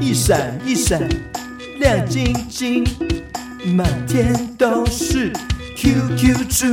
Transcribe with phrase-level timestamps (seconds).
[0.00, 1.00] 一闪一闪
[1.80, 2.84] 亮晶晶，
[3.76, 5.32] 满天都是
[5.76, 6.66] QQ 猪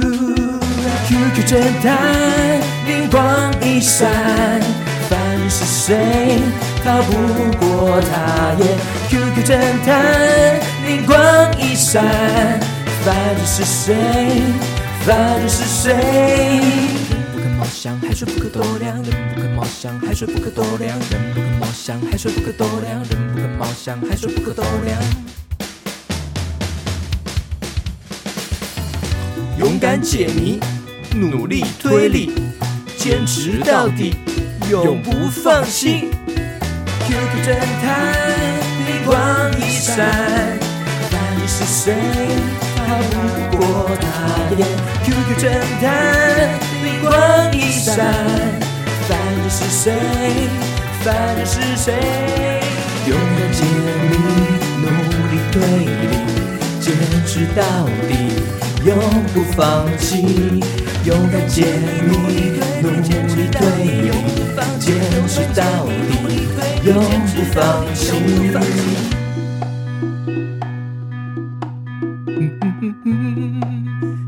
[1.07, 4.07] ，QQ 侦探灵光一闪，
[5.09, 6.39] 凡是谁
[6.83, 7.11] 逃不
[7.57, 8.77] 过他耶
[9.09, 11.15] ，QQ 侦探灵光
[11.59, 12.03] 一闪，
[13.03, 13.95] 反正是谁，
[15.05, 16.84] 反正是谁。
[18.15, 24.97] 海水不可多量，人不可貌相，海水不可多量，人不可貌相，海水不可多量，人不可貌相，海水不可多量。
[29.59, 30.61] 勇敢解谜，
[31.13, 32.31] 努力推理，
[32.97, 34.15] 坚持到底，
[34.71, 36.07] 永不放弃。
[37.09, 38.13] QQ 侦探，
[38.87, 39.97] 灵光一闪，
[41.11, 41.93] 看你是谁，
[42.77, 42.95] 逃
[43.51, 44.65] 不过他耶。
[45.03, 45.51] QQ 侦
[45.81, 46.64] 探。
[49.57, 49.93] 是谁？
[50.99, 51.93] 反正是谁？
[53.07, 53.63] 勇敢解
[54.11, 54.13] 谜，
[54.81, 54.85] 努
[55.31, 55.55] 力推
[56.01, 56.03] 理，
[56.81, 56.91] 坚
[57.25, 57.63] 持到
[58.09, 58.11] 底，
[58.85, 58.93] 永
[59.33, 60.59] 不放弃。
[61.05, 61.63] 勇敢解
[62.05, 62.11] 谜，
[62.81, 63.61] 努力推
[64.01, 64.11] 理，
[64.77, 64.91] 坚
[65.25, 66.43] 持到底，
[66.83, 66.93] 永
[67.33, 67.63] 不放
[67.95, 68.03] 弃。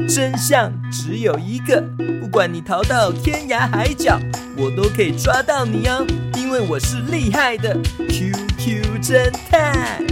[0.07, 1.83] 真相只有一个，
[2.21, 4.17] 不管你逃到天涯海角，
[4.57, 6.05] 我都可以抓到你哦，
[6.35, 7.77] 因为我是厉害的
[8.09, 10.03] QQ 侦探。